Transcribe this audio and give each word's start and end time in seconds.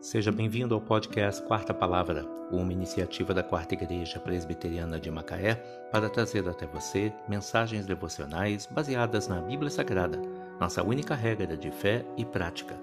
Seja 0.00 0.32
bem-vindo 0.32 0.74
ao 0.74 0.80
podcast 0.80 1.42
Quarta 1.42 1.74
Palavra, 1.74 2.24
uma 2.50 2.72
iniciativa 2.72 3.34
da 3.34 3.42
Quarta 3.42 3.74
Igreja 3.74 4.18
Presbiteriana 4.18 4.98
de 4.98 5.10
Macaé 5.10 5.56
para 5.92 6.08
trazer 6.08 6.48
até 6.48 6.66
você 6.66 7.12
mensagens 7.28 7.84
devocionais 7.84 8.64
baseadas 8.64 9.28
na 9.28 9.42
Bíblia 9.42 9.70
Sagrada, 9.70 10.18
nossa 10.58 10.82
única 10.82 11.14
regra 11.14 11.54
de 11.54 11.70
fé 11.70 12.02
e 12.16 12.24
prática. 12.24 12.80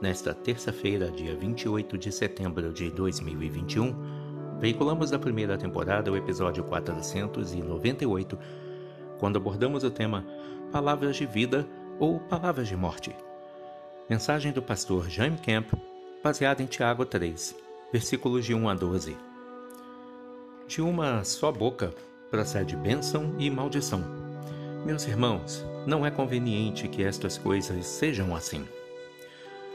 Nesta 0.00 0.32
terça-feira, 0.32 1.10
dia 1.10 1.34
28 1.34 1.98
de 1.98 2.12
setembro 2.12 2.72
de 2.72 2.92
2021, 2.92 4.60
veiculamos 4.60 5.10
da 5.10 5.18
primeira 5.18 5.58
temporada 5.58 6.12
o 6.12 6.16
episódio 6.16 6.62
498, 6.62 8.38
quando 9.18 9.36
abordamos 9.36 9.82
o 9.82 9.90
tema 9.90 10.24
Palavras 10.70 11.16
de 11.16 11.26
Vida 11.26 11.66
ou 11.98 12.20
Palavras 12.20 12.68
de 12.68 12.76
Morte. 12.76 13.12
Mensagem 14.08 14.52
do 14.52 14.62
pastor 14.62 15.10
Jaime 15.10 15.38
Camp 15.38 15.72
baseada 16.22 16.62
em 16.62 16.66
Tiago 16.66 17.04
3, 17.04 17.56
versículos 17.92 18.44
de 18.44 18.54
1 18.54 18.68
a 18.68 18.74
12. 18.74 19.16
De 20.68 20.80
uma 20.80 21.24
só 21.24 21.50
boca 21.50 21.92
procede 22.30 22.76
bênção 22.76 23.34
e 23.38 23.50
maldição. 23.50 24.04
Meus 24.86 25.06
irmãos, 25.06 25.64
não 25.84 26.06
é 26.06 26.10
conveniente 26.10 26.86
que 26.86 27.02
estas 27.02 27.36
coisas 27.36 27.84
sejam 27.86 28.36
assim. 28.36 28.64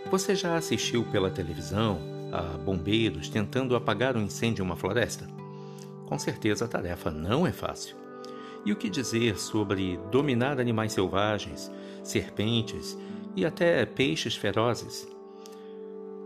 Você 0.09 0.35
já 0.35 0.55
assistiu 0.55 1.03
pela 1.11 1.29
televisão 1.29 1.99
a 2.31 2.57
bombeiros 2.57 3.27
tentando 3.27 3.75
apagar 3.75 4.15
um 4.15 4.21
incêndio 4.21 4.63
em 4.63 4.65
uma 4.65 4.77
floresta? 4.77 5.27
Com 6.05 6.17
certeza 6.17 6.63
a 6.63 6.67
tarefa 6.67 7.11
não 7.11 7.45
é 7.45 7.51
fácil. 7.51 7.97
E 8.65 8.71
o 8.71 8.75
que 8.75 8.89
dizer 8.89 9.37
sobre 9.37 9.99
dominar 10.11 10.59
animais 10.59 10.93
selvagens, 10.93 11.69
serpentes 12.03 12.97
e 13.35 13.45
até 13.45 13.85
peixes 13.85 14.35
ferozes? 14.35 15.16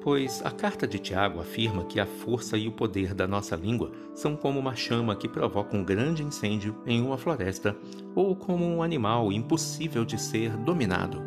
Pois 0.02 0.44
a 0.44 0.50
carta 0.50 0.88
de 0.88 0.98
Tiago 0.98 1.40
afirma 1.40 1.86
que 1.86 2.00
a 2.00 2.08
força 2.08 2.58
e 2.58 2.68
o 2.68 2.72
poder 2.72 3.14
da 3.14 3.28
nossa 3.28 3.56
língua 3.56 3.92
são 4.16 4.36
como 4.36 4.60
uma 4.60 4.76
chama 4.76 5.16
que 5.16 5.30
provoca 5.30 5.78
um 5.78 5.84
grande 5.84 6.24
incêndio 6.24 6.76
em 6.88 7.02
uma 7.02 7.20
floresta, 7.20 7.78
ou 8.16 8.36
como 8.36 8.66
um 8.66 8.82
animal 8.82 9.32
impossível 9.32 10.04
de 10.04 10.20
ser 10.20 10.58
dominado. 10.58 11.22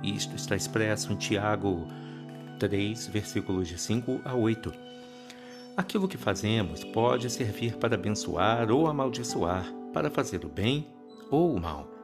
Isto 0.00 0.36
está 0.36 0.54
expresso 0.54 1.12
em 1.12 1.16
Tiago 1.16 1.88
3, 2.60 3.08
versículos 3.08 3.66
de 3.66 3.76
5 3.76 4.20
a 4.24 4.32
8. 4.32 4.72
Aquilo 5.76 6.06
que 6.06 6.16
fazemos 6.16 6.84
pode 6.84 7.28
servir 7.30 7.78
para 7.78 7.96
abençoar 7.96 8.70
ou 8.70 8.86
amaldiçoar, 8.86 9.72
para 9.92 10.08
fazer 10.08 10.44
o 10.44 10.48
bem 10.48 10.86
ou 11.32 11.52
o 11.52 11.60
mal. 11.60 11.99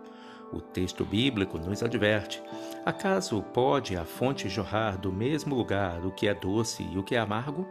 O 0.52 0.60
texto 0.60 1.04
bíblico 1.04 1.58
nos 1.58 1.82
adverte: 1.82 2.42
acaso 2.84 3.42
pode 3.54 3.96
a 3.96 4.04
fonte 4.04 4.48
jorrar 4.48 4.98
do 4.98 5.12
mesmo 5.12 5.54
lugar 5.54 6.04
o 6.04 6.12
que 6.12 6.28
é 6.28 6.34
doce 6.34 6.86
e 6.92 6.98
o 6.98 7.02
que 7.02 7.14
é 7.14 7.18
amargo? 7.18 7.66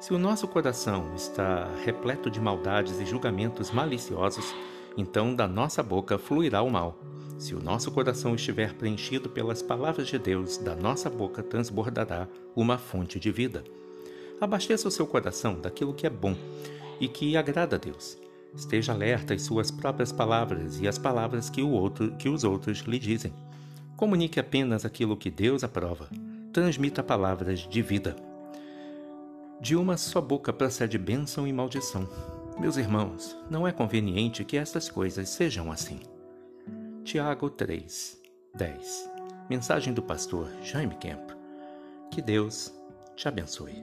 Se 0.00 0.14
o 0.14 0.18
nosso 0.18 0.46
coração 0.46 1.12
está 1.16 1.68
repleto 1.84 2.30
de 2.30 2.40
maldades 2.40 3.00
e 3.00 3.04
julgamentos 3.04 3.70
maliciosos, 3.70 4.54
então 4.96 5.34
da 5.34 5.48
nossa 5.48 5.82
boca 5.82 6.18
fluirá 6.18 6.62
o 6.62 6.70
mal. 6.70 6.96
Se 7.36 7.54
o 7.54 7.60
nosso 7.60 7.90
coração 7.90 8.34
estiver 8.34 8.74
preenchido 8.74 9.28
pelas 9.28 9.62
palavras 9.62 10.08
de 10.08 10.18
Deus, 10.18 10.56
da 10.56 10.74
nossa 10.74 11.08
boca 11.08 11.42
transbordará 11.42 12.28
uma 12.54 12.78
fonte 12.78 13.20
de 13.20 13.30
vida. 13.30 13.62
Abasteça 14.40 14.88
o 14.88 14.90
seu 14.90 15.06
coração 15.06 15.60
daquilo 15.60 15.94
que 15.94 16.06
é 16.06 16.10
bom 16.10 16.36
e 17.00 17.08
que 17.08 17.36
agrada 17.36 17.76
a 17.76 17.78
Deus. 17.78 18.18
Esteja 18.54 18.92
alerta 18.92 19.34
às 19.34 19.42
suas 19.42 19.70
próprias 19.70 20.10
palavras 20.10 20.80
e 20.80 20.88
às 20.88 20.98
palavras 20.98 21.48
que, 21.50 21.62
o 21.62 21.70
outro, 21.70 22.12
que 22.12 22.28
os 22.28 22.44
outros 22.44 22.78
lhe 22.80 22.98
dizem. 22.98 23.32
Comunique 23.96 24.40
apenas 24.40 24.84
aquilo 24.84 25.16
que 25.16 25.30
Deus 25.30 25.62
aprova. 25.62 26.08
Transmita 26.52 27.02
palavras 27.02 27.60
de 27.60 27.82
vida. 27.82 28.16
De 29.60 29.76
uma 29.76 29.96
só 29.96 30.20
boca 30.20 30.52
procede 30.52 30.96
bênção 30.98 31.46
e 31.46 31.52
maldição. 31.52 32.08
Meus 32.58 32.76
irmãos, 32.76 33.36
não 33.50 33.66
é 33.66 33.72
conveniente 33.72 34.44
que 34.44 34.56
estas 34.56 34.88
coisas 34.88 35.28
sejam 35.28 35.70
assim. 35.70 36.00
Tiago 37.04 37.48
3, 37.50 38.20
10 38.54 39.10
Mensagem 39.48 39.94
do 39.94 40.02
pastor 40.02 40.50
Jaime 40.62 40.94
Kemp. 40.96 41.30
Que 42.10 42.20
Deus 42.20 42.72
te 43.16 43.26
abençoe. 43.28 43.82